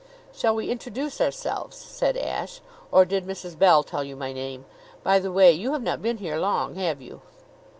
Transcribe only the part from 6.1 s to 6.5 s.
here